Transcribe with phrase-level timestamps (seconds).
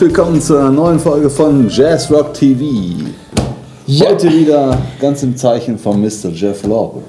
[0.00, 2.64] Herzlich willkommen zu einer neuen Folge von Jazz Rock TV.
[3.86, 4.08] Ja.
[4.08, 6.30] Heute wieder ganz im Zeichen von Mr.
[6.32, 7.02] Jeff Lorbe.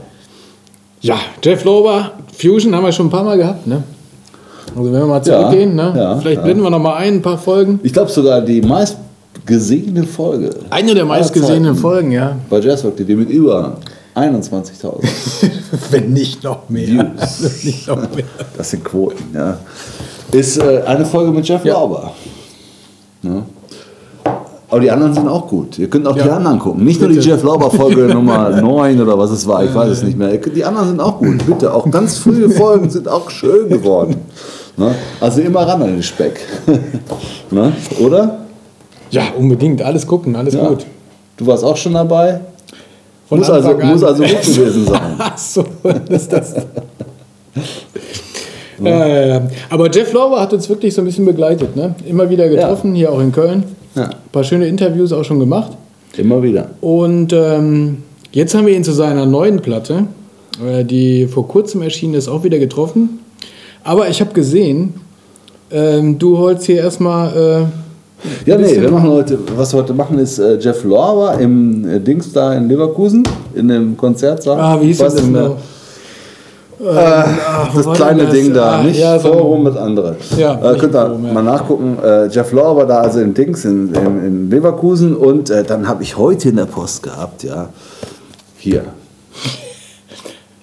[0.99, 3.81] Ja, Jeff Lober, Fusion haben wir schon ein paar Mal gehabt, ne?
[4.75, 5.99] Also wenn wir mal zurückgehen, Ja, ne?
[6.01, 7.79] ja, Vielleicht blenden wir noch mal ein, ein paar Folgen.
[7.81, 11.75] Ich glaube sogar die meistgesehene Folge Eine der meistgesehenen.
[11.75, 12.35] Folgen, ja.
[12.49, 13.77] bei Jazz Rock TV mit über
[14.15, 15.01] 21.000
[15.91, 17.13] wenn nicht noch mehr.
[17.63, 18.25] Nicht noch mehr.
[18.57, 19.59] Das sind Quoten, ja.
[20.33, 21.75] Ist äh, eine Folge mit Jeff Ja.
[21.75, 22.11] Lauber.
[23.23, 23.43] Ja.
[24.69, 25.77] Aber die anderen sind auch gut.
[25.79, 26.37] Ihr könnt auch die Ja.
[26.37, 26.85] anderen gucken.
[26.85, 27.27] Nicht nur die Bitte.
[27.29, 30.37] Jeff Lauber Folge Nummer 9 oder was es war, ich weiß es nicht mehr.
[30.37, 31.73] Die anderen sind auch gut, bitte.
[31.73, 34.15] Auch ganz frühe Folgen sind auch schön geworden.
[34.77, 34.95] Ne?
[35.19, 36.39] Also immer ran an den Speck.
[37.51, 37.73] ne?
[37.99, 38.37] Oder?
[39.09, 39.81] Ja, unbedingt.
[39.81, 40.69] Alles gucken, alles Ja.
[40.69, 40.85] gut.
[41.35, 42.39] Du warst auch schon dabei.
[43.27, 43.87] Von muss, also, an.
[43.89, 45.15] muss also gut gewesen sein.
[45.17, 45.65] Ach so,
[46.09, 46.53] ist das.
[48.85, 51.75] Äh, aber Jeff Lauber hat uns wirklich so ein bisschen begleitet.
[51.75, 51.95] Ne?
[52.07, 53.63] Immer wieder getroffen, hier auch in Köln.
[53.95, 54.05] Ja.
[54.05, 55.71] Ein paar schöne Interviews auch schon gemacht.
[56.17, 56.69] Immer wieder.
[56.81, 57.97] Und ähm,
[58.31, 60.05] jetzt haben wir ihn zu seiner neuen Platte,
[60.65, 63.19] äh, die vor kurzem erschienen ist, auch wieder getroffen.
[63.83, 64.93] Aber ich habe gesehen,
[65.71, 67.29] ähm, du holst hier erstmal.
[67.35, 71.89] Äh, Ja, nee, wir machen heute, was wir heute machen, ist äh, Jeff Lorber im
[71.89, 73.23] äh, Dings da in Leverkusen,
[73.55, 74.59] in dem Konzertsaal.
[74.59, 75.35] Ah, wie hieß das denn
[76.83, 77.73] noch?
[77.75, 78.33] Das war kleine das?
[78.33, 80.15] Ding da, Ah, nicht ja, so Forum mit anderen.
[80.37, 81.33] Ja, äh, könnt ihr Forum, ja.
[81.33, 81.97] mal nachgucken.
[82.03, 86.03] Äh, Jeff Lorber da also in Dings in, in, in Leverkusen und äh, dann habe
[86.03, 87.69] ich heute in der Post gehabt, ja,
[88.57, 88.83] hier.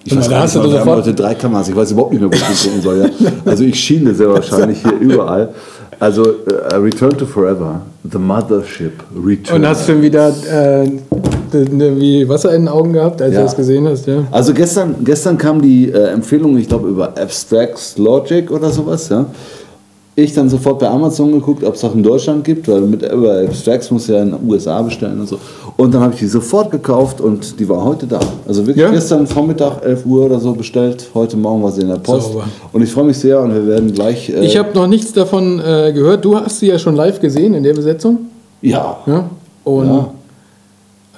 [0.05, 1.67] Ich mal, weiß da gar hast nicht, du mal, wir haben heute drei Kameras.
[1.69, 3.11] Ich weiß überhaupt nicht mehr, wo ich gucken soll.
[3.19, 3.29] Ja.
[3.45, 5.49] Also ich schiene sehr wahrscheinlich hier überall.
[5.99, 9.57] Also äh, Return to Forever, The Mothership Return.
[9.57, 10.89] Und hast du wieder äh,
[11.53, 13.39] wie Wasser in den Augen gehabt, als Ja.
[13.39, 14.05] du das gesehen hast?
[14.07, 14.23] Ja.
[14.31, 19.25] Also gestern, gestern kam die äh, Empfehlung, ich glaube über Abstracts Logic oder sowas, ja.
[20.15, 23.39] Ich dann sofort bei Amazon geguckt, ob es auch in Deutschland gibt, weil mit über
[23.39, 25.37] Abstracts muss ja in den USA bestellen und so.
[25.77, 28.19] Und dann habe ich die sofort gekauft und die war heute da.
[28.45, 28.91] Also wirklich Ja?
[28.91, 31.07] gestern Vormittag 11 Uhr oder so bestellt.
[31.13, 32.33] Heute Morgen war sie in der Post.
[32.33, 32.43] Sauber.
[32.73, 34.29] Und ich freue mich sehr und wir werden gleich.
[34.29, 36.25] Äh, Ich habe noch nichts davon äh, gehört.
[36.25, 38.17] Du hast sie ja schon live gesehen in der Besetzung.
[38.61, 38.97] ja.
[39.05, 39.29] Ja.
[39.63, 40.09] Und Ja.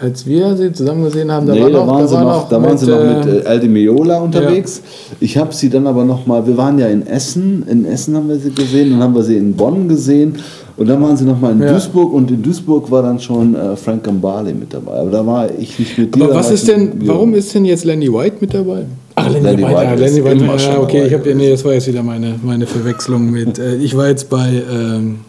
[0.02, 2.24] Als wir sie zusammen gesehen haben, da nee, war da noch, waren da sie war
[2.24, 4.82] noch, da waren mit, sie noch äh, mit äh, El Di Meola unterwegs.
[5.20, 8.28] Ich habe sie dann aber noch mal, wir waren ja in Essen, in Essen haben
[8.28, 10.36] wir sie gesehen, dann haben wir sie in Bonn gesehen
[10.78, 11.74] und dann waren sie noch mal in Ja.
[11.74, 14.94] Duisburg und in Duisburg war dann schon äh, Frank Gambale mit dabei.
[14.94, 16.24] Aber da war ich nicht mit dir.
[16.24, 18.86] Aber was ist denn, mit- warum ist denn jetzt Lenny White mit dabei?
[19.16, 21.50] Ach, Lenny, Lenny White, White ja, Lenny White, schon ja, okay, ich hab, ja, nee,
[21.52, 25.20] das war jetzt wieder meine, meine Verwechslung mit, äh, ich war jetzt bei, ähm,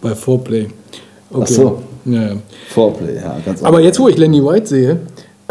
[0.00, 0.68] bei Foreplay.
[1.32, 1.42] Okay.
[1.42, 1.78] Ach so.
[2.04, 2.32] Ja.
[2.68, 4.98] Foreplay, ja, ganz Aber jetzt, wo ich Lenny White sehe,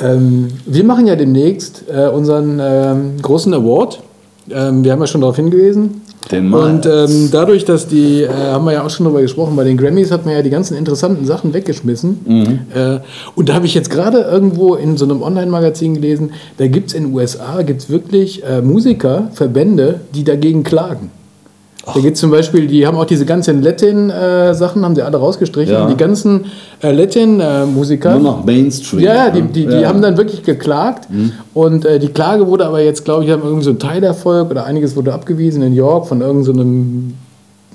[0.01, 4.01] ähm, wir machen ja demnächst äh, unseren ähm, großen Award.
[4.49, 6.01] Ähm, wir haben ja schon darauf hingewiesen.
[6.31, 6.63] Den Miles.
[6.63, 9.77] Und ähm, dadurch, dass die, äh, haben wir ja auch schon darüber gesprochen, bei den
[9.77, 12.19] Grammys hat man ja die ganzen interessanten Sachen weggeschmissen.
[12.25, 12.59] Mhm.
[12.73, 12.99] Äh,
[13.35, 16.93] und da habe ich jetzt gerade irgendwo in so einem Online-Magazin gelesen, da gibt es
[16.93, 21.09] in den USA gibt's wirklich äh, Musiker, Verbände, die dagegen klagen.
[21.85, 25.73] Da gibt es zum Beispiel, die haben auch diese ganzen Latin-Sachen, haben sie alle rausgestrichen.
[25.73, 25.87] Ja.
[25.87, 26.45] Die ganzen
[26.83, 28.11] äh, Latin-Musiker.
[28.11, 28.99] Nur noch Mainstream.
[29.01, 29.79] Ja, ja, die, die, die Ja.
[29.81, 29.85] Mhm.
[29.87, 31.07] haben dann wirklich geklagt.
[31.53, 34.65] Und äh, die Klage wurde aber jetzt, glaube ich, haben irgendwie so einen Teilerfolg oder
[34.65, 37.13] einiges wurde abgewiesen in York von irgendeinem so einem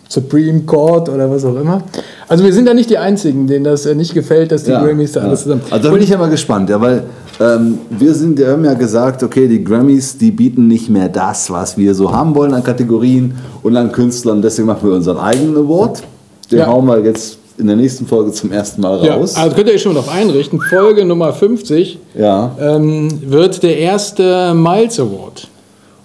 [0.09, 1.82] Supreme Court oder was auch immer.
[2.28, 5.12] Also wir sind da nicht die Einzigen, denen das äh, nicht gefällt, dass die Grammys
[5.12, 5.62] da alles zusammen.
[5.71, 7.04] Also da bin ich ja mal gespannt, ja, weil
[7.41, 11.51] ähm, wir sind, wir haben ja gesagt, okay, die Grammys, die bieten nicht mehr das,
[11.51, 14.41] was wir so haben wollen an Kategorien und an Künstlern.
[14.42, 16.03] Deswegen machen wir unseren eigenen Award.
[16.50, 16.66] Den Ja.
[16.66, 19.34] hauen wir jetzt in der nächsten Folge zum ersten Mal ja, raus.
[19.36, 20.60] also könnt ihr euch schon mal darauf einrichten.
[20.60, 22.50] Folge Nummer 50 Ja.
[22.60, 25.48] ähm, wird der erste Miles Award.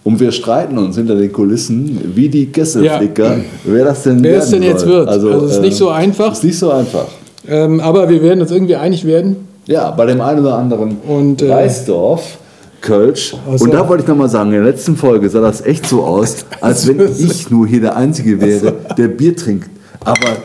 [0.10, 4.50] Und wir streiten uns hinter den Kulissen, wie die Kesselflicker, wer das denn Wer es
[4.50, 4.90] denn jetzt soll.
[4.90, 5.08] wird.
[5.08, 6.32] Also, es ist nicht so einfach.
[6.32, 7.06] Ist nicht so einfach.
[7.48, 9.36] Ähm, aber wir werden uns irgendwie einig werden.
[9.68, 12.40] Ja, bei dem einen oder anderen Und, äh, Reisdorf,
[12.82, 13.36] Kölsch.
[13.48, 13.66] Ach so.
[13.66, 16.38] Und da wollte ich nochmal sagen, in der letzten Folge sah das echt so aus,
[16.60, 19.70] als wenn ich nur hier der Einzige wäre, der Bier trinkt.
[20.04, 20.38] Aber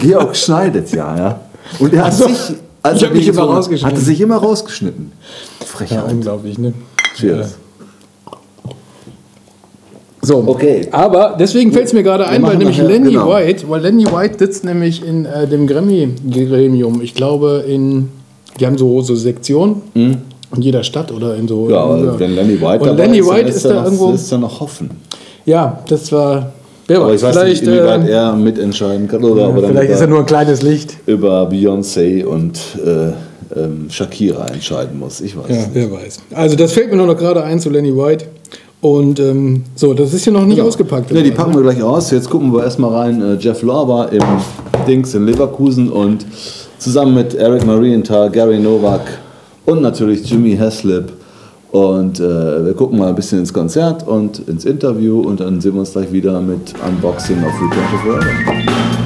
[0.00, 1.40] Georg schneidet ja, ja.
[1.78, 2.26] Und er hat Ach so.
[2.26, 3.96] sich, als Ich mich immer hat, rausgeschnitten.
[3.96, 5.12] Hatte sich immer rausgeschnitten.
[5.64, 5.98] Frechheit.
[5.98, 6.72] Ja, unglaublich, ne?
[7.16, 7.54] Cheers.
[10.24, 10.86] So, Okay.
[10.92, 13.28] Aber deswegen fällt es mir gerade ein, weil nämlich nachher- Lenny genau.
[13.30, 17.00] White, weil Lenny White sitzt nämlich in äh, dem Grammy-Gremium.
[17.02, 18.08] Ich glaube, in,
[18.60, 20.16] die haben so, so Sektionen in
[20.62, 21.68] jeder Stadt oder in so.
[21.70, 24.10] Ja, aber wenn Lenny White Und Lenny ist, dann White ist er da noch, irgendwo.
[24.12, 24.90] lässt er noch hoffen.
[25.44, 26.52] Ja, das war.
[26.86, 29.24] Wer Aber weiß, ich weiß vielleicht, nicht, inwieweit äh, er mitentscheiden kann.
[29.24, 30.96] Oder ob er dann vielleicht ist er nur ein kleines Licht.
[31.06, 35.20] über Beyoncé und äh, ähm, Shakira entscheiden muss.
[35.20, 35.48] Ich weiß.
[35.48, 36.18] Ja, wer weiß.
[36.34, 38.26] Also, das fällt mir nur noch gerade ein zu Lenny White.
[38.82, 41.12] Und ähm, so, das ist hier noch nicht ausgepackt.
[41.12, 42.10] Ne, die packen wir gleich aus.
[42.10, 43.22] Jetzt gucken wir erstmal rein.
[43.22, 44.22] Äh, Jeff Lorber im
[44.88, 46.26] Dings in Leverkusen und
[46.78, 49.02] zusammen mit Eric Marienthal, Gary Novak
[49.66, 51.12] und natürlich Jimmy Haslip.
[51.70, 55.74] Und äh, wir gucken mal ein bisschen ins Konzert und ins Interview und dann sehen
[55.74, 59.01] wir uns gleich wieder mit Unboxing of Return to Forever.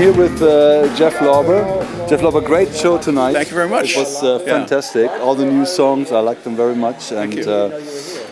[0.00, 1.60] Here with uh, Jeff Lauber.
[2.08, 3.34] Jeff Lauber, great show tonight.
[3.34, 3.90] Thank you very much.
[3.90, 4.52] It was uh, Yeah.
[4.58, 5.10] fantastic.
[5.24, 7.12] All the new songs, I like them very much.
[7.12, 7.38] And.
[7.46, 7.70] Uh,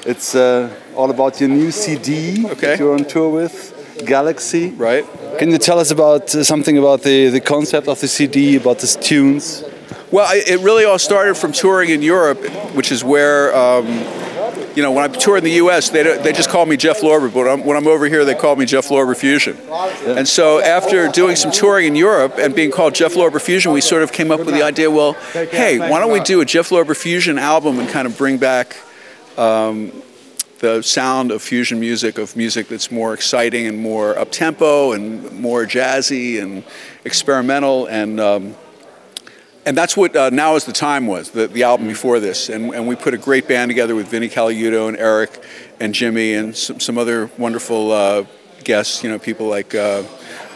[0.07, 2.69] it's uh, all about your new CD Okay.
[2.69, 3.75] that you're on tour with,
[4.07, 4.71] Galaxy.
[4.71, 5.05] Right.
[5.39, 8.79] Can you tell us about uh, something about the, the concept of the CD, about
[8.79, 9.65] the tunes?
[10.11, 12.41] Well, I, it really all started from touring in Europe,
[12.75, 13.87] which is where, um,
[14.79, 17.35] you know, when I tour in the U.S., they, they just call me Jeff Lorber,
[17.35, 19.59] but when I'm, when I'm over here, they call me Jeff Lorber Fusion.
[20.07, 23.81] And so after doing some touring in Europe and being called Jeff Lorber Fusion, we
[23.81, 26.69] sort of came up with the idea, well, hey, why don't we do a Jeff
[26.69, 28.77] Lorber Fusion album and kind of bring back
[29.37, 29.91] um,
[30.61, 35.41] the sound of fusion music, of music that's more exciting and more up tempo and
[35.41, 36.63] more jazzy and
[37.05, 38.21] experimental and.
[38.21, 38.55] Um,
[39.69, 42.49] and that's what uh, Now is the Time was, the, the album before this.
[42.49, 45.45] And, and we put a great band together with Vinnie Caliuto and Eric
[45.79, 48.25] and Jimmy and some, some other wonderful uh,
[48.65, 49.75] guests, you know, people like.
[49.75, 50.05] Uh,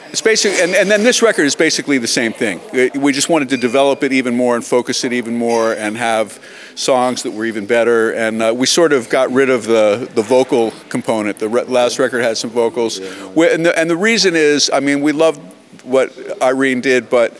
[0.08, 2.60] it's basically, and, and then this record is basically the same thing.
[2.72, 6.42] We- just wanted to develop it even more and focus it even more and have
[6.74, 8.12] songs that were even better.
[8.14, 11.38] And uh, we sort of got rid of the, the vocal component.
[11.38, 12.98] The re- last record had some vocals.
[13.34, 15.40] We- And the, and the reason is, I mean, we loved
[15.84, 17.38] what Irene did, but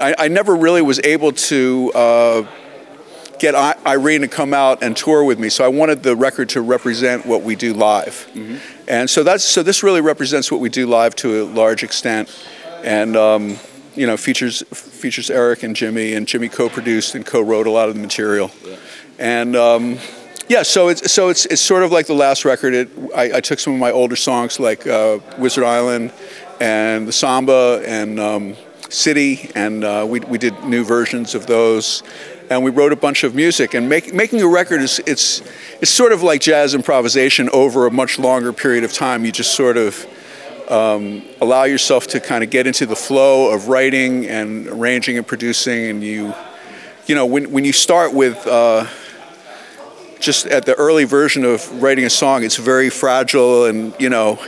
[0.00, 2.46] I, I never really was able to uh,
[3.38, 5.48] get I- Irene to come out and tour with me.
[5.48, 8.28] So I wanted the record to represent what we do live,
[8.88, 12.28] and so that's so this really represents what we do live to a large extent,
[12.82, 13.16] and.
[13.16, 13.58] Um,
[13.96, 17.96] you know, features features Eric and Jimmy, and Jimmy co-produced and co-wrote a lot of
[17.96, 18.52] the material,
[19.18, 19.98] and um,
[20.48, 22.72] yeah, so it's so it's it's sort of like the last record.
[22.72, 26.12] It, I, I took some of my older songs like uh, Wizard Island
[26.60, 28.56] and the Samba and um,
[28.90, 32.02] City, and uh, we we did new versions of those,
[32.50, 33.74] and we wrote a bunch of music.
[33.74, 35.42] And make, making a record is it's
[35.80, 39.24] it's sort of like jazz improvisation over a much longer period of time.
[39.24, 40.06] You just sort of
[40.68, 45.26] um, allow yourself to kind of get into the flow of writing and arranging and
[45.26, 46.34] producing, and you
[47.06, 48.46] you know when when you start with.
[48.46, 48.86] Uh,
[50.20, 54.38] just at the early version of writing a song, it's very fragile and, you know,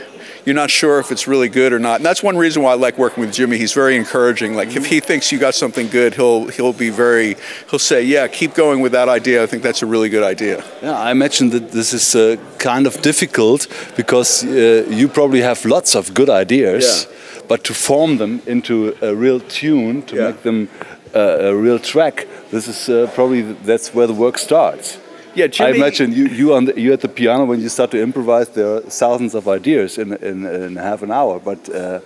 [0.44, 1.96] you're not sure if it's really good or not.
[1.96, 3.58] And that's one reason why I like working with Jimmy.
[3.58, 4.56] He's very encouraging.
[4.56, 7.36] Like if he thinks you got something good, he'll he'll be very
[7.70, 9.42] he'll say, "Yeah, keep going with that idea.
[9.42, 12.86] I think that's a really good idea." Yeah, I imagine that this is uh, kind
[12.86, 17.06] of difficult because uh, you probably have lots of good ideas,
[17.48, 20.26] but to form them into a real tune, to Yeah.
[20.26, 20.68] make them
[21.14, 24.98] uh, a real track, this is uh, probably that's where the work starts.
[25.34, 25.72] Yeah, Jimmy.
[25.72, 28.48] I imagine you you, on the, you at the piano when you start to improvise,
[28.50, 31.68] there are thousands of ideas in in, in half an hour, but.
[31.68, 32.00] Uh,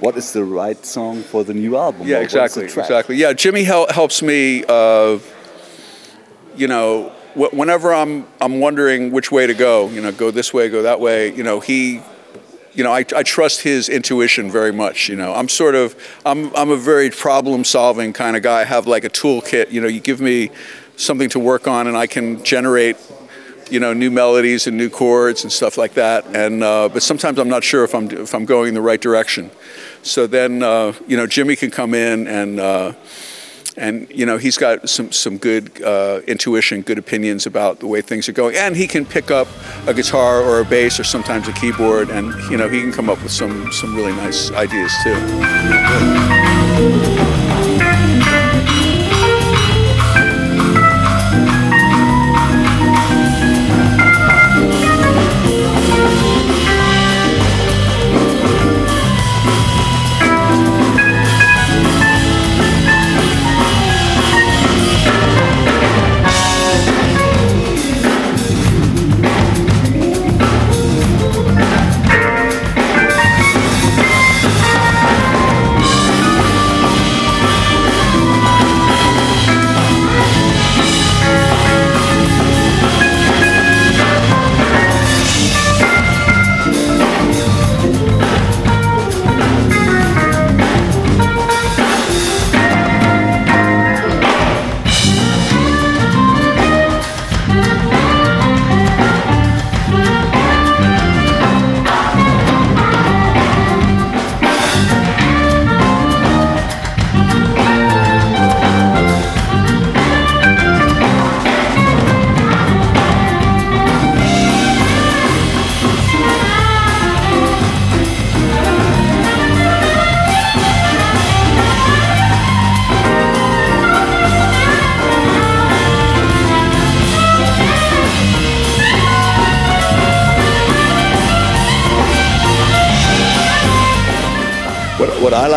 [0.00, 2.06] what is the right song for the new album?
[2.06, 3.16] Yeah, Or what is the exactly, exactly.
[3.16, 4.62] Yeah, Jimmy hel- helps me.
[4.68, 5.18] Uh,
[6.56, 10.54] you know, wh- whenever I'm I'm wondering which way to go, you know, go this
[10.54, 11.34] way, go that way.
[11.34, 12.00] You know, he.
[12.74, 15.08] You know, I, I trust his intuition very much.
[15.08, 18.60] You know, I'm sort of, I'm, I'm a very problem-solving kind of guy.
[18.60, 19.72] I have like a toolkit.
[19.72, 20.50] You know, you give me
[20.98, 22.96] something to work on, and I can generate
[23.70, 26.26] you know new melodies and new chords and stuff like that.
[26.34, 29.00] And uh, but sometimes I'm not sure if I'm if I'm going in the right
[29.00, 29.50] direction.
[30.02, 32.92] So then uh, you know Jimmy can come in and uh,
[33.76, 38.02] and you know he's got some some good uh, intuition, good opinions about the way
[38.02, 39.48] things are going, and he can pick up
[39.86, 43.08] a guitar or a bass or sometimes a keyboard, and you know he can come
[43.08, 45.14] up with some some really nice ideas too.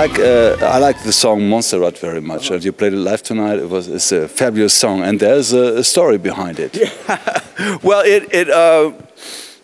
[0.08, 2.50] Like, uh, I like the song Montserrat very much.
[2.50, 3.60] And you played it live tonight.
[3.60, 6.74] It was it's a fabulous song, and there's a, a story behind it.
[7.84, 8.92] Well, it, it uh,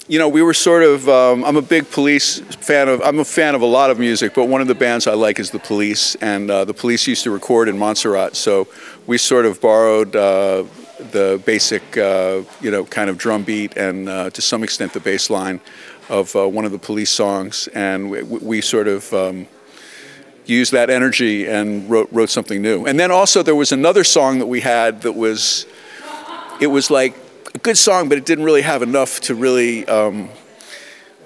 [0.08, 1.10] you know, we were sort of.
[1.10, 2.40] Um, I'm a big Police
[2.70, 3.02] fan of.
[3.02, 5.40] I'm a fan of a lot of music, but one of the bands I like
[5.40, 8.68] is the Police, and uh, the Police used to record in Montserrat, so
[9.08, 10.16] we sort of borrowed.
[10.16, 10.64] Uh,
[11.12, 15.00] the basic, uh, you know, kind of drum beat and uh, to some extent the
[15.00, 15.60] bass line
[16.10, 19.48] of uh, one of the police songs, and we, we sort of um,
[20.50, 22.86] used that energy and wrote, wrote something new.
[22.86, 25.66] And then also there was another song that we had that was,
[26.60, 27.16] it was like
[27.54, 30.30] a good song, but it didn't really have enough to really um,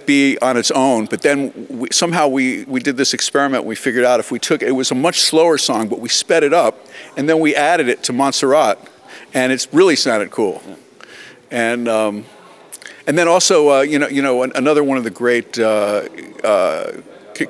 [0.06, 1.06] be on its own.
[1.06, 3.66] But then we, somehow we, we did this experiment.
[3.66, 6.44] We figured out if we took it was a much slower song, but we sped
[6.44, 6.88] it up,
[7.18, 8.80] and then we added it to Montserrat,
[9.34, 10.62] and it's really sounded cool.
[11.50, 12.26] And um,
[13.08, 16.08] and then also, uh, you know, you know, an- another one of the great uh,
[16.44, 16.92] uh,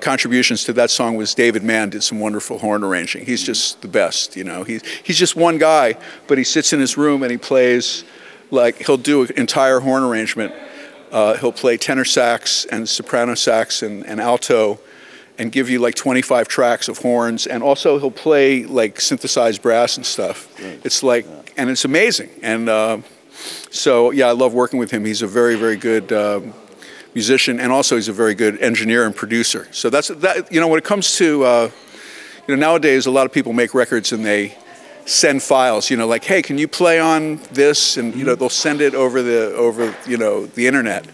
[0.02, 3.26] contributions to that song was David Mann did some wonderful horn arranging.
[3.26, 4.64] He's just the best, you know.
[4.64, 5.96] He's he's just one guy,
[6.28, 8.04] but he sits in his room and he plays
[8.52, 10.54] like he'll do an entire horn arrangement.
[11.12, 14.80] Uh, he'll play tenor sax and soprano sax and, and alto,
[15.38, 19.98] and give you like 25 tracks of horns, and also he'll play like synthesized brass
[19.98, 20.48] and stuff.
[20.86, 21.26] It's like,
[21.58, 22.30] and it's amazing.
[22.42, 23.00] And uh,
[23.72, 25.04] so, yeah, I love working with him.
[25.04, 26.54] He's a very, very good um,
[27.14, 29.68] musician, and also he's a very good engineer and producer.
[29.72, 30.52] So that's that.
[30.52, 31.72] You know, when it comes to, uh,
[32.48, 34.58] you know, nowadays a lot of people make records and they
[35.06, 35.90] send files.
[35.90, 37.98] You know, like, hey, can you play on this?
[37.98, 41.06] And you know, they'll send it over the over you know the internet.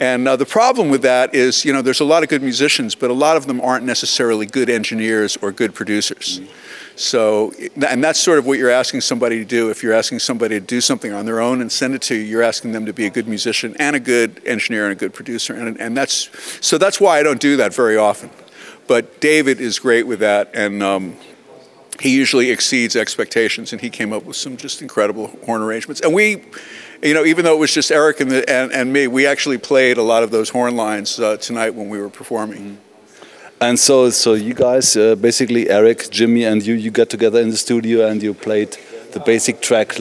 [0.00, 2.96] And uh, the problem with that is, you know, there's a lot of good musicians,
[2.96, 6.40] but a lot of them aren't necessarily good engineers or good producers.
[6.94, 7.52] So,
[7.86, 9.70] and that's sort of what you're asking somebody to do.
[9.70, 12.22] If you're asking somebody to do something on their own and send it to you,
[12.22, 15.14] you're asking them to be a good musician and a good engineer and a good
[15.14, 15.54] producer.
[15.54, 16.30] And, and that's,
[16.64, 18.30] so that's why I don't do that very often.
[18.86, 20.50] But David is great with that.
[20.54, 21.16] And, um,
[22.00, 26.00] he usually exceeds expectations, and he came up with some just incredible horn arrangements.
[26.00, 26.42] And we,
[27.02, 29.58] you know, even though it was just Eric and, the, and, and me, we actually
[29.58, 32.78] played a lot of those horn lines uh, tonight when we were performing.
[33.62, 37.50] And so, so you guys, uh, basically Eric, Jimmy, and you, you got together in
[37.50, 38.76] the studio and you played
[39.12, 39.96] the basic track,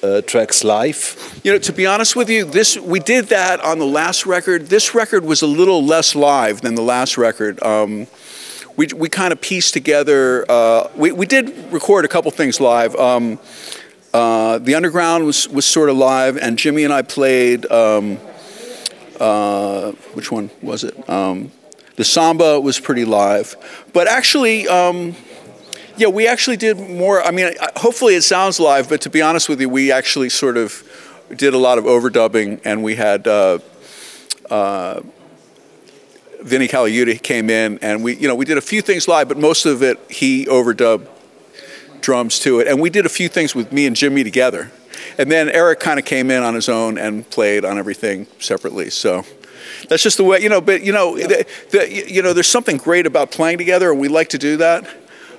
[0.00, 1.40] uh, tracks live.
[1.42, 4.68] You know, to be honest with you, this we did that on the last record.
[4.68, 7.60] This record was a little less live than the last record.
[7.64, 8.06] Um,
[8.76, 10.48] we, we kind of pieced together.
[10.48, 12.94] Uh, we, we did record a couple things live.
[12.94, 13.40] Um,
[14.14, 17.68] uh, the Underground was, was sort of live, and Jimmy and I played.
[17.72, 18.18] Um,
[19.18, 21.10] uh, which one was it?
[22.00, 23.56] The Samba was pretty live,
[23.92, 24.66] but actually.
[24.66, 25.14] Um,
[25.98, 27.22] yeah, we actually did more.
[27.22, 30.56] I mean, hopefully it sounds live, but to be honest with you, we actually sort
[30.56, 30.82] of
[31.36, 33.58] did a lot of overdubbing, and we had uh,
[34.48, 35.02] uh,
[36.40, 39.36] Vinny Caliuta came in, and we, you know, we did a few things live, but
[39.36, 41.06] most of it he overdubbed
[42.00, 44.72] drums to it, and we did a few things with me and Jimmy together,
[45.18, 48.88] and then Eric kind of came in on his own and played on everything separately.
[48.88, 49.26] So.
[49.88, 50.60] That's just the way, you know.
[50.60, 54.08] But you know, the, the, you know, there's something great about playing together, and we
[54.08, 54.86] like to do that.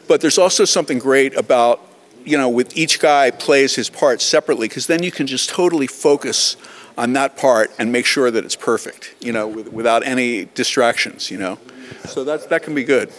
[0.08, 1.80] But there's also something great about
[2.26, 5.88] you know, with each guy plays his part separately, because then you can just totally
[5.88, 6.56] focus
[6.98, 11.32] on that part and make sure that it's perfect, you know, with, without any distractions,
[11.32, 11.58] you know.
[12.06, 13.12] So that that can be good.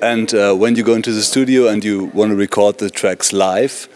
[0.00, 3.32] And uh, when you go into the studio and you want to record the tracks
[3.32, 3.88] live,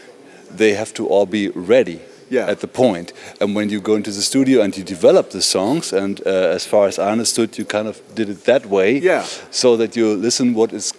[0.50, 2.00] they have to all be ready
[2.34, 2.50] Yeah.
[2.50, 3.12] at the point.
[3.40, 6.64] And when you go into the studio and you develop the songs, and uh, as
[6.66, 9.22] far as I understood, you kind of did it that way, Yeah.
[9.50, 10.92] so that you listen what is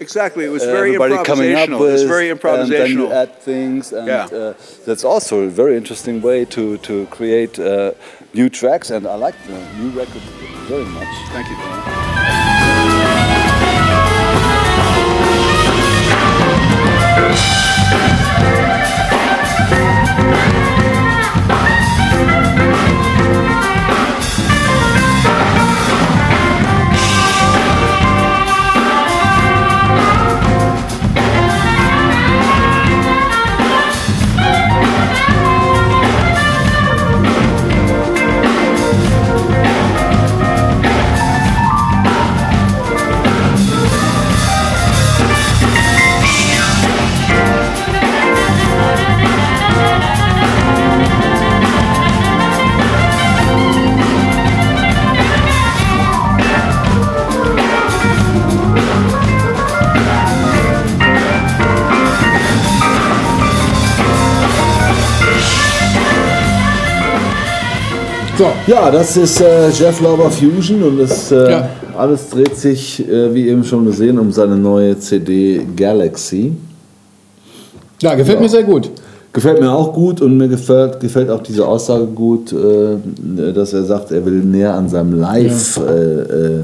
[0.00, 1.80] Exactly, it was uh, very everybody coming up improvisational.
[1.80, 2.62] with, It was very improvisational.
[2.62, 4.26] and then you add things, and Yeah.
[4.38, 4.52] uh,
[4.86, 7.90] that's also a very interesting way to to create uh,
[8.34, 8.90] new tracks.
[8.90, 10.22] And I like the new record
[10.68, 11.12] very much.
[11.32, 11.56] Thank you.
[17.16, 18.45] So,
[68.66, 71.68] Ja, das ist äh, Jeff Lauber Fusion und das, äh, Ja.
[71.96, 76.52] alles dreht sich, äh, wie eben schon gesehen, um seine neue CD Galaxy.
[78.02, 78.90] ja, gefällt mir sehr gut.
[79.32, 83.84] Gefällt mir auch gut und mir gefällt, gefällt auch diese Aussage gut, äh, dass er
[83.84, 86.60] sagt, er will näher an seinem Live, äh, äh,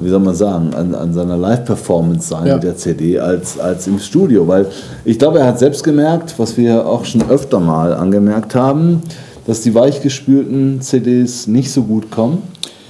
[0.00, 2.54] wie soll man sagen, an, an seiner Live-Performance sein Ja.
[2.54, 4.46] mit der CD als, als im Studio.
[4.46, 4.66] Weil
[5.04, 9.02] ich glaube, er hat selbst gemerkt, was wir auch schon öfter mal angemerkt haben,
[9.46, 12.42] dass die weichgespülten CDs nicht so gut kommen.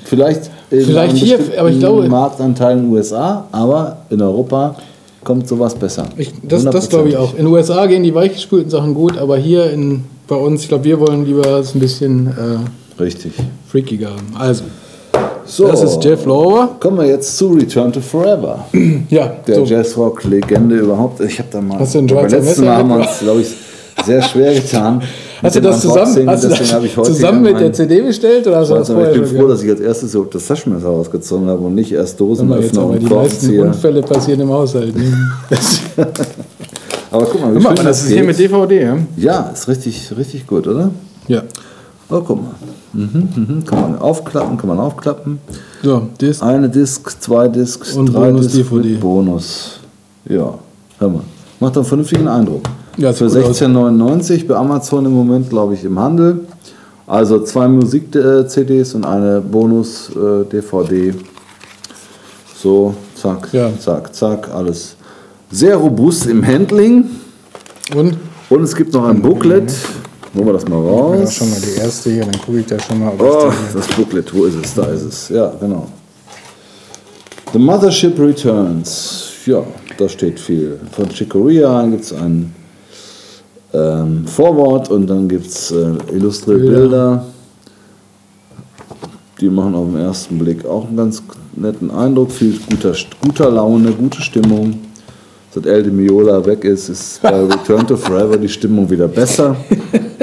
[0.05, 4.77] Vielleicht in Vielleicht hier, aber ich glaube- Marktanteil in den USA, aber in Europa
[5.25, 6.07] kommt sowas besser.
[6.17, 7.33] Ich, das das glaube ich auch.
[7.33, 10.85] In den USA gehen die weichgespülten Sachen gut, aber hier in, bei uns, ich glaube,
[10.85, 13.33] wir wollen lieber es ein bisschen äh, Richtig.
[13.69, 14.35] freakiger haben.
[14.39, 14.65] Also,
[15.47, 16.77] So, das ist Jeff Lawler.
[16.81, 18.65] Kommen wir jetzt zu Return to Forever.
[19.11, 19.65] Ja, Der so.
[19.65, 21.21] Jazzrock-Legende überhaupt.
[21.21, 21.79] Ich habe da mal.
[21.79, 23.49] Hast du ein beim letzten Mal haben wir uns, glaube ich,
[24.05, 25.03] sehr schwer getan.
[25.43, 28.47] Hast du das zusammen, hast deswegen das habe ich heute zusammen mit der CD bestellt
[28.47, 30.87] oder hast du das vorher ich bin froh, dass ich als erstes so das Taschenmesser
[30.87, 33.61] rausgezogen habe und nicht erst Dosenöffner und die meisten.
[33.61, 34.95] Unfälle passieren im Haushalt.
[34.97, 35.13] ne?
[37.11, 38.97] Aber guck mal, wie Guck mal, schön das ist hier mit DVD, ja?
[39.17, 40.91] Ja, ist richtig, richtig gut, oder?
[41.29, 41.43] Ja.
[42.09, 42.55] Oh, guck mal.
[42.93, 43.65] Mhm, mhm.
[43.65, 45.39] Kann man aufklappen, kann man aufklappen.
[45.83, 46.41] So, das.
[46.41, 48.95] Eine Disc, zwei Discs, Und drei Bonus Discs DVD.
[48.95, 49.81] Bonus.
[50.29, 50.55] Ja,
[50.99, 51.23] hör mal.
[51.61, 52.63] Macht einen vernünftigen Eindruck.
[52.99, 53.63] Ja, Für sieht gut aus.
[53.63, 56.41] 16,99 bei Amazon im Moment, glaube ich, im Handel.
[57.07, 61.15] Also zwei Musik-CDs und eine Bonus-DVD.
[62.57, 63.71] So, zack, Ja.
[63.79, 64.97] zack, zack, alles
[65.51, 67.07] sehr robust im Handling.
[67.95, 68.17] Und?
[68.49, 69.73] Und es gibt noch ein Booklet.
[70.35, 71.35] Holen wir das mal Ja, raus.
[71.35, 73.13] schon mal die erste hier, dann gucke ich da schon mal.
[73.19, 74.75] Ob Oh, das Booklet, wo ist es?
[74.75, 75.29] Da ist es.
[75.29, 75.89] Ja, genau.
[77.53, 79.29] The Mothership Returns.
[79.45, 79.63] Ja,
[79.99, 80.79] da steht viel.
[80.93, 82.55] Von Chicoria gibt es ein
[83.75, 86.81] ähm, Vorwort und dann gibt es äh, illustrierte Bilder.
[86.81, 87.25] Bilder.
[89.41, 91.23] Die machen auf den ersten Blick auch einen ganz
[91.57, 92.31] netten Eindruck.
[92.31, 94.75] Viel guter, guter Laune, gute Stimmung.
[95.55, 99.57] Seit El Miola weg ist, ist bei Return to Forever die Stimmung wieder besser.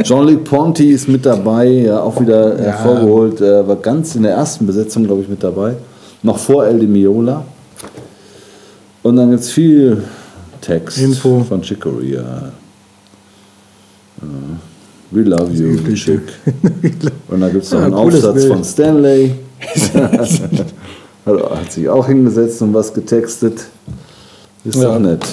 [0.01, 3.41] Jean-Luc Ponty ist mit dabei, ja, auch wieder hervorgeholt.
[3.41, 5.75] Er war ganz in der ersten Besetzung, glaube ich, mit dabei.
[6.23, 7.43] Noch vor El Miola.
[9.03, 10.03] Und dann gibt es viel
[10.61, 11.43] Text Info.
[11.47, 12.51] von Chicoria.
[14.21, 14.27] Ja.
[15.11, 16.21] We love you, Chick.
[17.29, 18.47] Und dann gibt es noch Ja, einen Aufsatz Bild.
[18.53, 19.31] von Stanley.
[19.93, 20.29] hat,
[21.25, 23.65] hat sich auch hingesetzt und was getextet.
[24.63, 24.93] Ist Ja.
[24.93, 25.25] doch nett.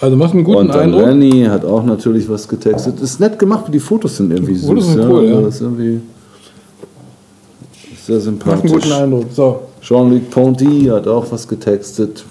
[0.00, 1.06] Also macht einen guten Und dann Eindruck.
[1.06, 3.00] Lenny hat auch natürlich was getextet.
[3.00, 4.66] Ist nett gemacht, die Fotos sind irgendwie süß.
[4.66, 5.40] Fotos sind cool, ja.
[5.40, 6.00] Das ist irgendwie
[8.04, 8.72] sehr Macht einen sympathisch.
[8.72, 9.24] guten Eindruck.
[9.32, 12.24] So, Jean-Luc Ponty hat auch was getextet.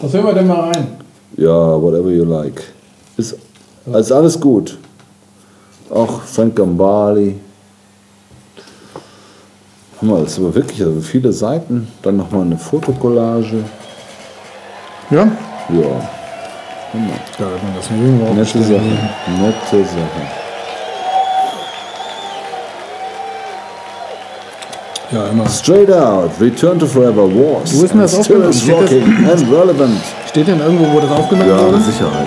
[0.00, 0.86] was hören wir denn mal rein?
[1.36, 2.62] Ja, whatever you like.
[3.16, 3.36] Ist,
[3.94, 4.78] ist alles gut.
[5.90, 7.36] Auch Frank Gambali.
[10.00, 11.88] Das ist aber wirklich also viele Seiten.
[12.02, 13.64] Dann nochmal eine Fotokollage.
[15.10, 15.18] Ja?
[15.18, 15.28] Ja.
[16.94, 17.00] Ja,
[17.38, 18.62] dass man das Mögen Nette.
[18.62, 18.80] Sache.
[19.40, 20.26] Nette Sache.
[25.12, 25.48] Ja, immer.
[25.48, 27.76] Straight out, Return to Forever Wars.
[27.78, 28.52] Wo ist denn das aufgenommen?
[28.52, 30.00] Steht rocking and relevant.
[30.28, 31.76] Steht denn irgendwo, wo das aufgenommen Ja, wurde?
[31.76, 32.26] mit Sicherheit.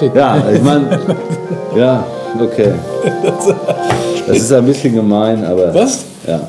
[0.00, 0.14] der Chick.
[0.14, 0.98] Ja, ich meine,
[1.76, 2.04] ja,
[2.40, 2.72] okay.
[4.26, 5.74] Das ist ein bisschen gemein, aber.
[5.74, 6.04] Was?
[6.26, 6.40] Ja.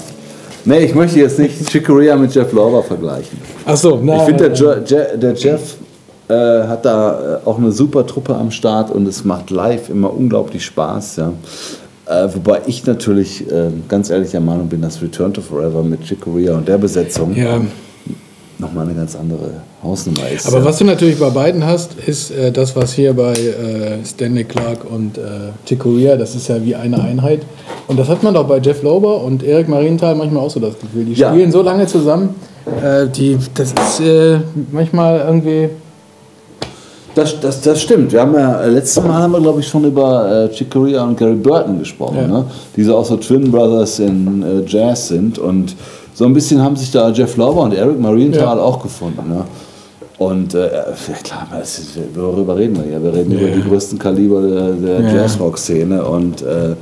[0.63, 3.37] Nee, ich möchte jetzt nicht Chicoria mit Jeff Lorber vergleichen.
[3.65, 4.17] Ach so, nein.
[4.19, 5.75] Ich finde, der, Je- der Jeff
[6.27, 6.33] äh,
[6.67, 10.65] hat da äh, auch eine super Truppe am Start und es macht live immer unglaublich
[10.65, 11.17] Spaß.
[11.17, 11.33] Ja.
[12.07, 16.01] Äh, wobei ich natürlich äh, ganz ehrlich der Meinung bin, dass Return to Forever mit
[16.03, 17.61] Chicoria und der Besetzung Ja,
[18.57, 19.51] nochmal eine ganz andere
[19.85, 20.47] Hausnummer ist.
[20.47, 20.65] aber ja.
[20.65, 24.79] was du natürlich bei beiden hast, ist äh, das, was hier bei äh, Stanley Clark
[24.89, 25.21] und äh,
[25.65, 27.41] Chick Corea, das ist ja wie eine Einheit.
[27.87, 30.79] Und das hat man doch bei Jeff Lober und Erik Marienthal manchmal auch so das
[30.79, 31.05] Gefühl.
[31.05, 31.29] Die Ja.
[31.31, 32.35] spielen so lange zusammen,
[32.83, 34.39] äh, die, das ist äh,
[34.71, 35.69] manchmal irgendwie.
[37.13, 38.11] Das, das, das stimmt.
[38.11, 41.03] Wir haben ja, äh, letztes Mal haben wir, glaube ich, schon über äh, Chick Corea
[41.05, 42.27] und Gary Burton gesprochen, Ja.
[42.27, 42.45] ne?
[42.75, 45.39] die so auch so Twin Brothers in äh, Jazz sind.
[45.39, 45.75] Und
[46.13, 48.63] so ein bisschen haben sich da Jeff Lauber und Eric Marienthal Ja.
[48.63, 49.29] auch gefunden.
[49.29, 49.45] Ne?
[50.17, 50.83] Und äh, ja,
[51.23, 53.03] klar, ist, worüber reden wir hier?
[53.03, 55.13] Wir reden über die größten Kaliber der, der Ja.
[55.15, 56.05] Jazzrock-Szene.
[56.05, 56.75] Und äh,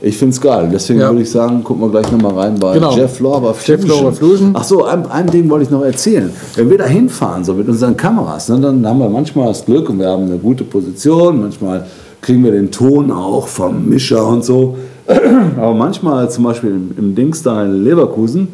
[0.00, 0.68] ich finde es geil.
[0.72, 1.10] Deswegen Ja.
[1.10, 2.92] würde ich sagen, gucken wir gleich nochmal rein bei Genau.
[2.96, 4.50] Jeff Lauber Jeff Lorber Fusion.
[4.54, 6.30] Ach so, ein, ein Ding wollte ich noch erzählen.
[6.56, 9.88] Wenn wir da hinfahren, so mit unseren Kameras, ne, dann haben wir manchmal das Glück
[9.88, 11.40] und wir haben eine gute Position.
[11.40, 11.86] Manchmal
[12.20, 14.76] kriegen wir den Ton auch vom Mischer und so.
[15.56, 18.48] Aber manchmal, zum Beispiel im, im Dings da in Leverkusen,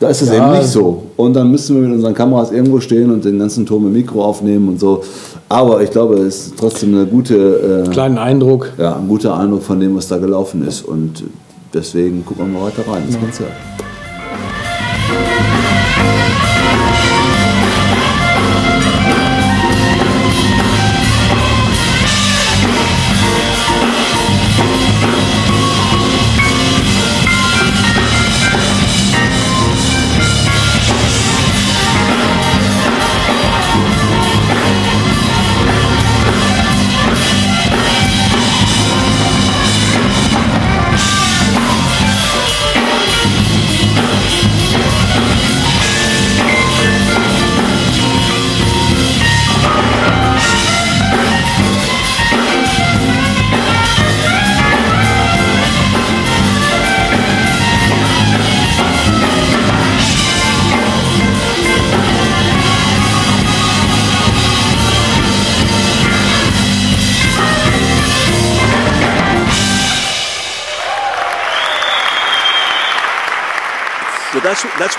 [0.00, 0.36] da ist es Ja.
[0.48, 1.02] eben nicht so.
[1.16, 4.24] Und dann müssen wir mit unseren Kameras irgendwo stehen und den ganzen Ton mit Mikro
[4.24, 5.02] aufnehmen und so.
[5.48, 8.72] Aber ich glaube, es ist trotzdem eine gute, äh, Kleinen Eindruck.
[8.78, 10.82] ja, ein guter Eindruck von dem, was da gelaufen ist.
[10.82, 11.22] Und
[11.72, 13.52] deswegen gucken wir mal weiter rein ins Konzert.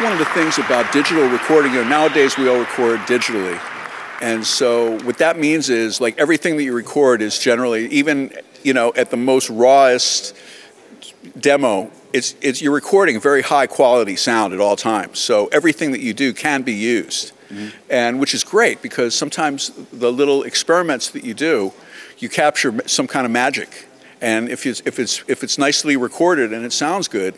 [0.07, 1.73] One of the things about digital recording.
[1.73, 3.59] You know, nowadays we all record digitally,
[4.21, 8.31] and so what that means is like everything that you record is generally, even
[8.63, 10.33] you know, at the most rawest
[11.37, 15.19] demo, it's it's you're recording very high quality sound at all times.
[15.19, 17.75] So everything that you do can be used, mm-hmm.
[17.89, 21.73] and which is great because sometimes the little experiments that you do,
[22.17, 23.87] you capture some kind of magic,
[24.21, 27.37] and if it's if it's if it's nicely recorded and it sounds good,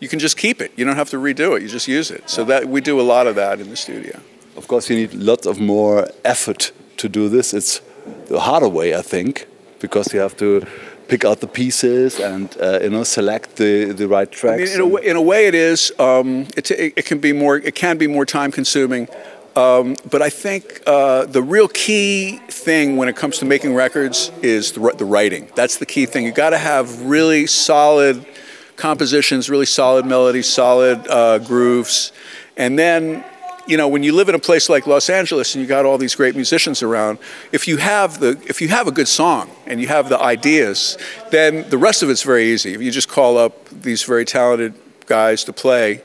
[0.00, 0.72] you can just keep it.
[0.76, 1.62] You don't have to redo it.
[1.62, 2.28] You just use it.
[2.28, 4.20] So that we do a lot of that in the studio.
[4.56, 7.54] Of course, you need lots of more effort to do this.
[7.54, 7.80] It's
[8.26, 9.46] the harder way, I think,
[9.80, 10.66] because you have to
[11.08, 14.62] pick out the pieces and uh, you know select the, the right I tracks.
[14.62, 15.92] mean, in a, way, in a way, it is.
[15.98, 17.56] Um, it, it, it can be more.
[17.56, 19.08] It can be more time consuming.
[19.56, 24.30] Um, but I think uh, the real key thing when it comes to making records
[24.40, 25.48] is the, the writing.
[25.56, 26.24] That's the key thing.
[26.24, 28.24] You got to have really solid
[28.78, 32.12] compositions, really solid melodies, solid uh, grooves,
[32.56, 33.22] and then
[33.68, 35.98] you know, when you live in a place like Los Angeles and you got all
[35.98, 37.18] these great musicians around,
[37.52, 40.96] if you have the if you have a good song and you have the ideas,
[41.30, 42.72] then the rest of it's very easy.
[42.72, 44.72] If You just call up these very talented
[45.04, 46.00] guys to play,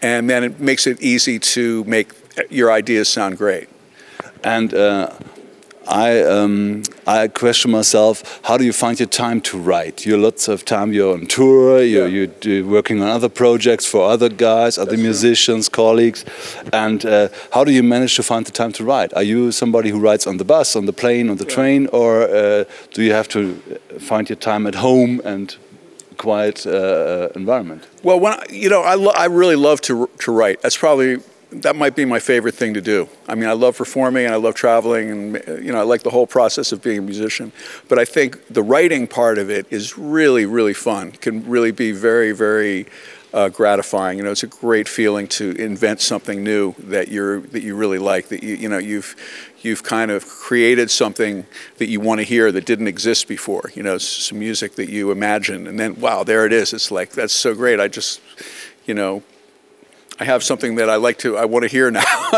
[0.00, 2.12] and then it makes it easy to make
[2.50, 3.68] your ideas sound great.
[4.44, 5.10] And uh,
[5.88, 10.04] I um, I question myself: How do you find your time to write?
[10.06, 10.92] You have lots of time.
[10.92, 11.82] You're on tour.
[11.82, 12.26] You're, Yeah.
[12.42, 16.24] you're working on other projects for other guys, other musicians, colleagues.
[16.72, 19.14] And uh, how do you manage to find the time to write?
[19.14, 22.22] Are you somebody who writes on the bus, on the plane, on the train, or
[22.22, 23.54] uh, do you have to
[23.98, 25.56] find your time at home and
[26.18, 27.86] quiet uh, environment?
[28.02, 30.60] Well, when I, you know, I, lo- I really love to to write.
[30.62, 31.18] That's probably
[31.50, 33.08] that might be my favorite thing to do.
[33.26, 36.10] I mean, I love performing and I love traveling, and you know, I like the
[36.10, 37.52] whole process of being a musician.
[37.88, 41.12] But I think the writing part of it is really, really fun.
[41.12, 42.86] Can really be very, very
[43.32, 44.18] uh, gratifying.
[44.18, 47.98] You know, it's a great feeling to invent something new that you're that you really
[47.98, 48.28] like.
[48.28, 49.16] That you you know you've
[49.62, 51.46] you've kind of created something
[51.78, 53.70] that you want to hear that didn't exist before.
[53.74, 56.72] You know, some music that you imagined, and then wow, there it is.
[56.72, 57.80] It's like that's so great.
[57.80, 58.20] I just
[58.86, 59.22] you know
[60.20, 62.02] I have something that I like to, I want to hear now.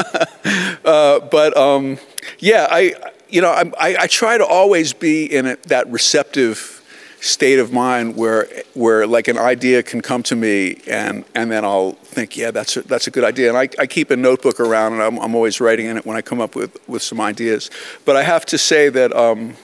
[0.84, 1.98] uh, but um,
[2.38, 2.94] yeah, I,
[3.28, 6.76] you know, I, I try to always be in a, that receptive
[7.20, 11.64] state of mind where, where like an idea can come to me and, and then
[11.64, 13.48] I'll think, yeah, that's a, that's a good idea.
[13.48, 16.16] And I, I keep a notebook around and I'm, I'm always writing in it when
[16.16, 17.70] I come up with, with some ideas.
[18.04, 19.56] But I have to say that um,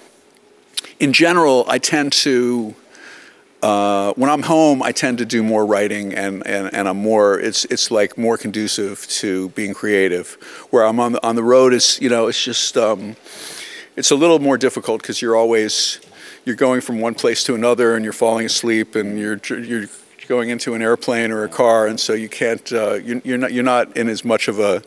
[1.00, 2.74] in general, I tend to,
[3.62, 7.40] uh, when I'm home, I tend to do more writing, and, and, and I'm more.
[7.40, 10.34] It's it's like more conducive to being creative.
[10.70, 13.16] Where I'm on the on the road is you know it's just um,
[13.96, 16.00] it's a little more difficult because you're always
[16.44, 19.86] you're going from one place to another, and you're falling asleep, and you're you're
[20.28, 23.52] going into an airplane or a car, and so you can't uh, you're, you're not
[23.52, 24.82] you're not in as much of a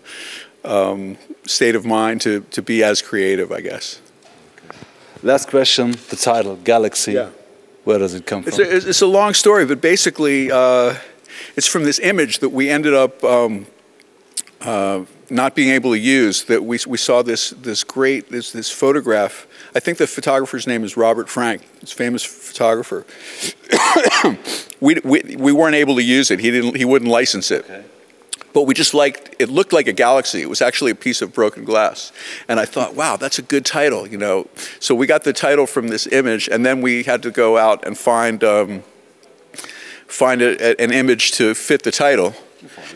[0.64, 4.00] um, state of mind to to be as creative, I guess.
[5.24, 7.14] Last question: the title Galaxy.
[7.14, 7.30] Yeah.
[7.90, 8.66] Where does it come It's from?
[8.66, 10.94] a, it's it's a long story, but basically, uh,
[11.56, 13.66] it's from this image that we ended up um,
[14.62, 16.44] uh, not being able to use.
[16.44, 19.48] That we, we saw this this great this this photograph.
[19.74, 21.64] I think the photographer's name is Robert Frank.
[21.80, 23.08] He's a famous photographer.
[24.80, 26.40] we, we we weren't able to use it.
[26.40, 26.78] He didn't.
[26.78, 27.66] He wouldn't license it.
[28.54, 29.36] But we just liked.
[29.40, 30.42] It looked like a galaxy.
[30.42, 32.12] It was actually a piece of broken glass.
[32.48, 34.08] And I thought, wow, that's a good title.
[34.08, 34.48] You know.
[34.80, 37.86] So we got the title from this image, and then we had to go out
[37.86, 38.44] and find.
[38.44, 38.84] Um,
[40.10, 42.34] find a, an image to fit the title,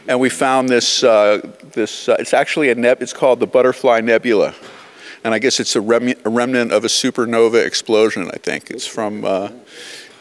[0.07, 1.03] and we found this.
[1.03, 1.41] Uh,
[1.73, 3.01] this uh, it's actually a neb.
[3.01, 4.53] It's called the Butterfly Nebula,
[5.23, 8.29] and I guess it's a, rem- a remnant of a supernova explosion.
[8.33, 9.23] I think it's from.
[9.23, 9.49] Uh,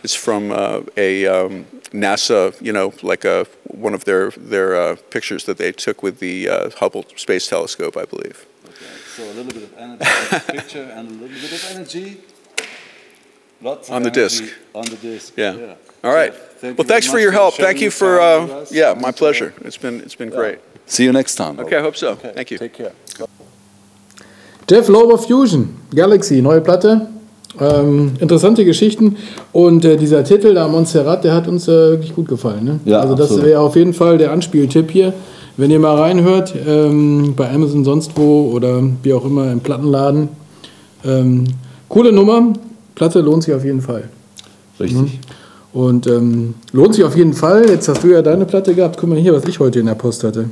[0.05, 4.97] it's from uh, a um, NASA, you know, like a one of their their uh,
[5.11, 8.47] pictures that they took with the uh, Hubble Space Telescope, I believe.
[8.65, 8.85] Okay,
[9.17, 12.21] So a little bit of energy picture and a little bit of energy.
[13.61, 14.43] Lots On the disc.
[14.75, 15.35] On the disc.
[15.37, 15.75] Yeah.
[16.03, 16.35] All right.
[16.35, 17.55] Thank well, thanks for your help.
[17.55, 18.21] Thank you for.
[18.21, 19.55] Uh, yeah, my And, pleasure.
[19.65, 20.59] It's been it's been great.
[20.87, 21.61] See you next time.
[21.61, 22.17] Okay, I hope so.
[22.17, 22.59] Thank you.
[22.59, 22.93] Take care.
[24.67, 27.22] Jeff Lober Fusion, Galaxy, neue Platte.
[27.61, 29.17] Ähm, interessante Geschichten.
[29.53, 32.65] Und äh, dieser Titel da, Montserrat, der hat uns äh, wirklich gut gefallen.
[32.65, 32.81] Ne?
[32.85, 35.13] Ja, also das wäre auf jeden Fall der Anspieltipp hier.
[35.57, 40.29] Wenn ihr mal reinhört, ähm, bei Amazon sonst wo oder wie auch immer im Plattenladen.
[41.05, 41.45] Ähm,
[41.89, 42.55] coole Nummer,
[42.95, 44.09] Platte lohnt sich auf jeden Fall.
[44.81, 45.21] Richtig.
[45.75, 47.69] Und ähm, lohnt sich auf jeden Fall.
[47.69, 48.97] Jetzt hast du ja deine Platte gehabt.
[48.99, 50.47] Guck mal hier, was ich heute in der Post hatte.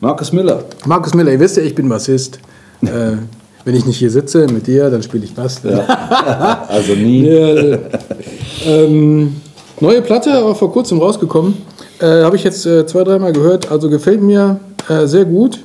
[0.00, 0.64] Markus Miller.
[0.86, 2.40] Markus Miller, ihr wisst ja, ich bin Bassist.
[2.82, 3.16] äh,
[3.64, 5.60] wenn ich nicht hier sitze mit dir, dann spiele ich Bass.
[6.68, 7.26] Also nie.
[7.26, 7.78] Ja,
[8.66, 9.36] ähm,
[9.80, 11.54] neue Platte, aber vor kurzem rausgekommen.
[12.00, 13.70] Äh, Habe ich jetzt äh, zwei, dreimal gehört.
[13.70, 15.58] Also gefällt mir äh, sehr gut.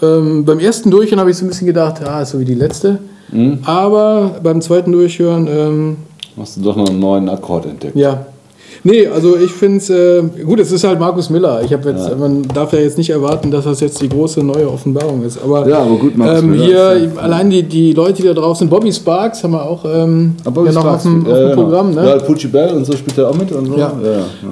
[0.00, 2.54] Ähm, beim ersten Durchhören habe ich so ein bisschen gedacht, ah, ist so wie die
[2.54, 2.98] letzte.
[3.64, 5.96] Aber beim zweiten Durchhören, ähm,
[6.38, 7.96] Hast du doch noch einen neuen Akkord entdeckt.
[7.96, 8.24] ja.
[8.84, 11.62] Nee, also ich finde es, äh, gut, es ist halt Markus Miller.
[11.64, 14.70] Ich habe jetzt, man darf ja jetzt nicht erwarten, dass das jetzt die große neue
[14.70, 15.38] Offenbarung ist.
[15.42, 18.34] Aber, Ja, aber gut, Markus ähm, Miller hier, ja- allein die, die Leute, die da
[18.34, 21.26] drauf sind, Bobby Sparks haben wir auch ähm, Ah, Bobby ja noch Sparks, auf dem,
[21.26, 21.54] ja, genau.
[21.62, 21.94] Programm.
[21.94, 22.06] Ne?
[22.06, 23.76] Ja, Pucci Bell und so spielt er auch mit und so.
[23.76, 23.92] Ja.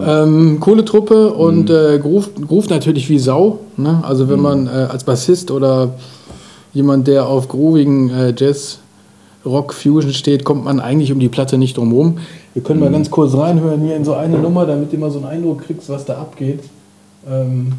[0.01, 0.23] ja.
[0.25, 3.61] Ähm, coole Truppe und äh, groove, groove natürlich wie Sau.
[3.77, 4.03] Ne?
[4.03, 5.91] Also wenn man äh, als Bassist oder
[6.73, 8.79] jemand, der auf groovigen äh, Jazz,
[9.47, 12.19] Rock, Fusion steht, kommt man eigentlich um die Platte nicht drum rum.
[12.53, 15.19] Wir können mal ganz kurz reinhören hier in so eine Nummer, damit du mal so
[15.19, 16.61] einen Eindruck kriegst, was da abgeht.
[17.29, 17.73] Ähm,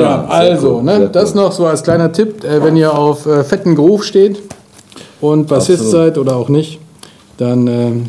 [0.00, 1.42] Ja, sehr also, cool, ne, das cool.
[1.42, 4.42] noch so als kleiner Tipp, äh, wenn ihr auf äh, fetten Groove steht
[5.20, 6.80] und Bassist seid oder auch nicht,
[7.36, 8.06] dann ähm,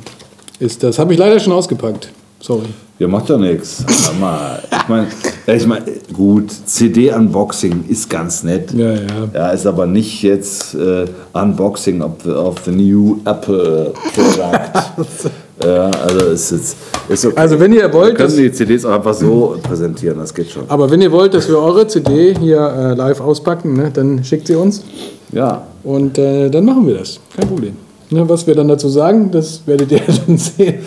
[0.60, 2.10] ist das, habe ich leider schon ausgepackt.
[2.40, 2.66] Sorry.
[3.00, 3.84] Ja, macht ja nichts.
[3.90, 5.08] Ich meine,
[5.48, 8.72] ich mein, gut, CD-Unboxing ist ganz nett.
[8.74, 9.02] Ja, ja.
[9.34, 15.32] Ja, ist aber nicht jetzt äh, Unboxing of the, of the new Apple Product.
[15.62, 16.78] ja, also ist jetzt
[17.10, 17.36] ist okay.
[17.38, 20.64] Also, wenn ihr wollt, Wir können die CDs auch einfach so präsentieren, das geht schon.
[20.70, 24.48] Aber wenn ihr wollt, dass wir eure CD hier äh, live auspacken, ne, dann schickt
[24.48, 24.84] sie uns
[25.32, 27.20] Ja, und äh, dann machen wir das.
[27.36, 27.76] Kein Problem.
[28.10, 30.80] Ne, was wir dann dazu sagen, das werdet ihr dann sehen.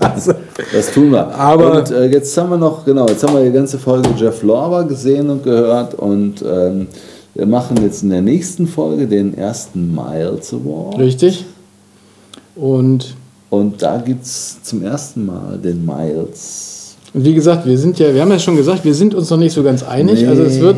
[0.00, 0.32] also,
[0.72, 1.26] das tun wir.
[1.34, 4.42] Aber- und äh, jetzt haben wir noch, genau, jetzt haben wir die ganze Folge Jeff
[4.42, 6.88] Lorber gesehen und gehört und ähm,
[7.34, 10.98] wir machen jetzt in der nächsten Folge den ersten Miles Award.
[10.98, 11.44] richtig.
[12.56, 13.14] Und
[13.50, 16.94] Und da gibt es zum ersten Mal den Miles.
[17.12, 19.38] Und wie gesagt, wir sind ja, wir haben ja schon gesagt, wir sind uns noch
[19.38, 20.20] nicht so ganz einig.
[20.22, 20.28] Nee.
[20.28, 20.76] Also es wird,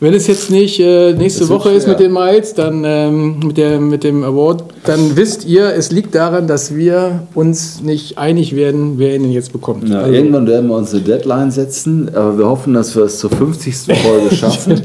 [0.00, 3.58] wenn es jetzt nicht äh, nächste Das Woche ist mit den Miles, dann ähm, mit,
[3.58, 8.56] der, mit dem Award, dann wisst ihr, es liegt daran, dass wir uns nicht einig
[8.56, 9.88] werden, wer ihn jetzt bekommt.
[9.90, 13.18] Ja, Also, irgendwann werden wir uns eine Deadline setzen, aber wir hoffen, dass wir es
[13.18, 13.76] zur 50.
[13.98, 14.80] Folge schaffen.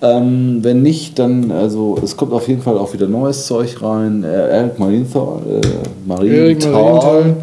[0.00, 4.22] Ähm, wenn nicht, dann, also es kommt auf jeden Fall auch wieder neues Zeug rein.
[4.22, 5.60] Äh, Eric Marienthal, äh,
[6.06, 7.36] Marienthal,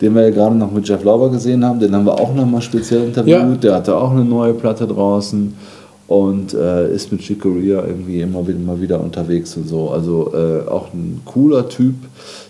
[0.00, 2.62] den wir ja gerade noch mit Jeff Lauber gesehen haben, den haben wir auch nochmal
[2.62, 3.34] speziell interviewt.
[3.34, 3.54] Ja.
[3.56, 5.54] Der hatte auch eine neue Platte draußen
[6.08, 9.90] und äh, ist mit Chicoria irgendwie immer wieder, mal wieder unterwegs und so.
[9.90, 11.94] Also äh, auch ein cooler Typ,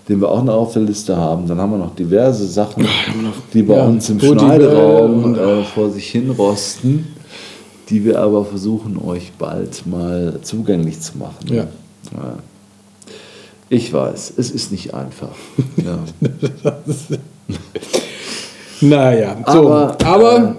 [0.08, 1.48] den wir auch noch auf der Liste haben.
[1.48, 2.86] Dann haben wir noch diverse Sachen,
[3.52, 7.06] die bei Ja, uns im Schneideraum äh, vor sich hin rosten,
[7.88, 11.46] die wir aber versuchen, euch bald mal zugänglich zu machen.
[11.48, 11.66] Ja.
[12.12, 12.38] Ja.
[13.70, 15.34] Ich weiß, es ist nicht einfach.
[15.84, 15.98] Ja.
[18.80, 19.68] Naja, so.
[19.68, 20.56] Aber, Aber,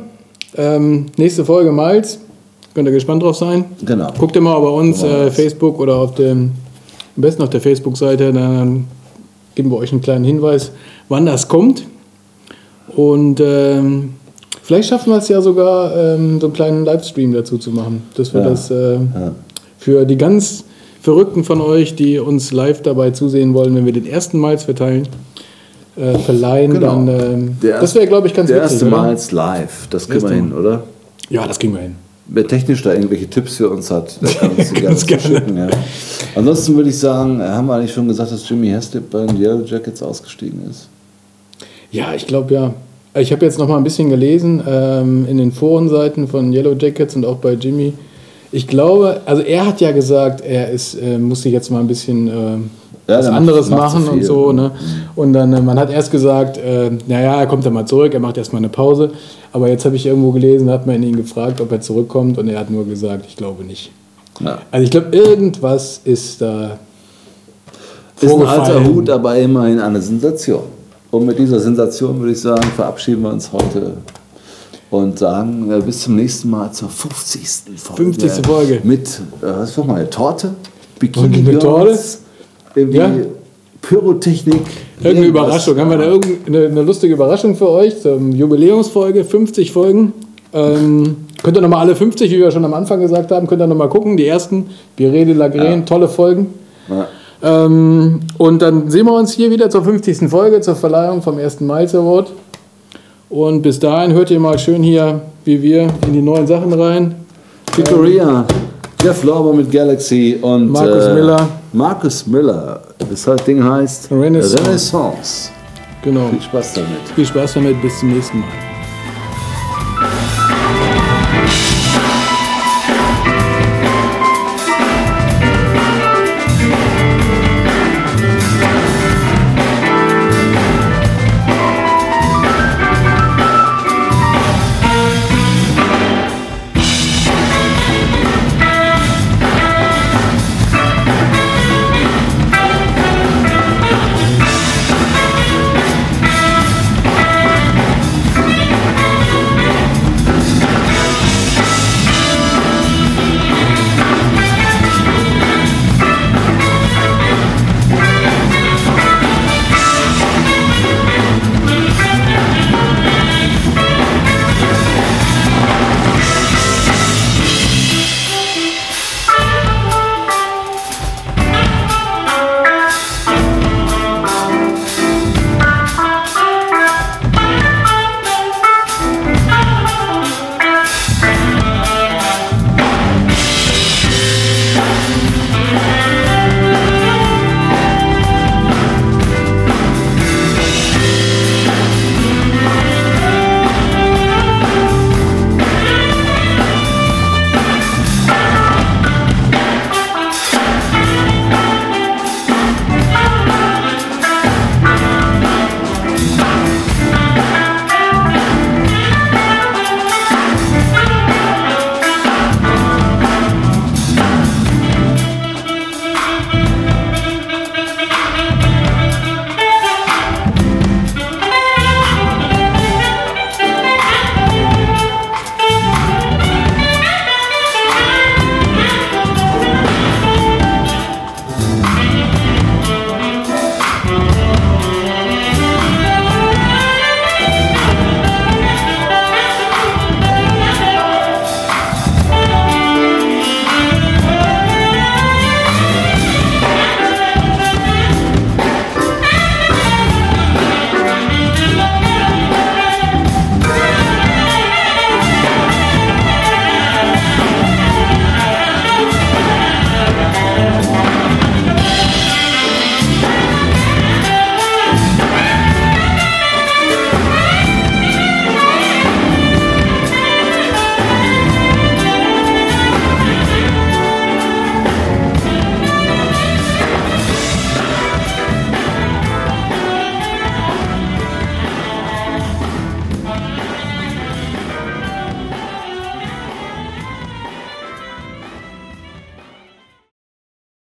[0.56, 2.20] ähm, nächste Folge Miles,
[2.74, 3.66] könnt ihr gespannt drauf sein.
[3.86, 4.12] Genau.
[4.18, 5.32] Guckt ihr mal bei uns wir äh.
[5.32, 6.52] Facebook oder auf dem,
[7.16, 8.88] am besten auf der Facebook-Seite, dann
[9.56, 10.72] geben wir euch einen kleinen Hinweis,
[11.08, 11.86] wann das kommt.
[12.96, 14.16] Und ähm,
[14.70, 18.04] vielleicht schaffen wir es ja sogar, ähm, so einen kleinen Livestream dazu zu machen.
[18.16, 18.50] Dass wir Ja.
[18.52, 19.32] das äh, Ja.
[19.80, 20.64] für die ganz
[21.02, 25.08] Verrückten von euch, die uns live dabei zusehen wollen, wenn wir den ersten Miles verteilen,
[25.98, 26.88] äh, verleihen, Genau.
[27.04, 28.74] dann Der das wäre, glaube ich, ganz Der witzig.
[28.74, 28.98] erste oder?
[28.98, 30.84] Mal als live, das kriegen wir Erste hin, oder?
[31.32, 31.96] Ja, das kriegen wir hin.
[32.28, 35.58] Wer technisch da irgendwelche Tipps für uns hat, der kann uns die Ganz gerne schicken.
[35.58, 35.68] Ja.
[36.36, 39.36] Ansonsten würde ich sagen, äh, haben wir eigentlich schon gesagt, dass Jimmy Hestip bei den
[39.42, 40.88] Yellow Jackets ausgestiegen ist?
[41.92, 42.74] Ja, ich glaube ja.
[43.16, 47.16] Ich habe jetzt noch mal ein bisschen gelesen ähm, in den Forenseiten von Yellow Jackets
[47.16, 47.94] und auch bei Jimmy.
[48.52, 51.88] Ich glaube, also er hat ja gesagt, er ist, äh, muss sich jetzt mal ein
[51.88, 52.32] bisschen äh,
[53.08, 54.52] was der macht- anderes macht machen und viel, so.
[54.52, 54.62] ne?
[54.64, 54.72] Ne?
[55.16, 58.20] Und dann, äh, man hat erst gesagt, äh, naja, er kommt dann mal zurück, er
[58.20, 59.12] macht erstmal eine Pause.
[59.52, 62.60] Aber jetzt habe ich irgendwo gelesen, hat man ihn gefragt, ob er zurückkommt und er
[62.60, 63.92] hat nur gesagt, ich glaube nicht.
[64.40, 64.60] Ja.
[64.70, 66.78] Also ich glaube, irgendwas ist da
[68.22, 68.84] Ist ein alter.
[68.86, 70.62] Hut, aber immerhin eine Sensation.
[71.12, 73.94] Und mit dieser Sensation würde ich sagen, verabschieden wir uns heute
[74.92, 77.48] und sagen äh, bis zum nächsten Mal zur 50.
[77.78, 78.04] Folge.
[78.14, 78.46] 50.
[78.46, 78.80] Folge.
[78.84, 80.54] Mit, äh, was war mal, Torte?
[81.00, 82.22] Bikini eine Girls,
[82.76, 83.12] irgendwie Ja.
[83.82, 84.56] Pyrotechnik.
[84.98, 85.30] Irgendeine irgendwas.
[85.46, 85.78] Überraschung.
[85.80, 88.02] Haben wir da irgendeine eine lustige Überraschung für euch?
[88.02, 90.12] Zum Jubiläumsfolge, 50 Folgen.
[90.52, 93.68] Ähm, könnt ihr nochmal alle 50, wie wir schon am Anfang gesagt haben, könnt ihr
[93.68, 94.18] nochmal gucken.
[94.18, 95.86] Die ersten, Birede Lagren, Ja.
[95.86, 96.48] tolle Folgen.
[96.90, 97.08] Ja.
[97.42, 100.30] Ähm, und dann sehen wir uns hier wieder zur 50.
[100.30, 102.32] Folge, zur Verleihung vom ersten Miles Award.
[103.30, 107.16] Und bis dahin hört ihr mal schön hier, wie wir in die neuen Sachen rein.
[107.88, 108.46] Korea,
[109.04, 111.48] Jeff Lauber mit Galaxy und Markus äh, Miller.
[111.72, 112.82] Markus Miller.
[112.98, 114.64] Das Ding heißt Renaissance.
[114.66, 115.52] Renaissance.
[116.04, 116.28] Genau.
[116.30, 116.90] Viel Spaß damit.
[117.16, 118.69] Viel Spaß damit, bis zum nächsten Mal.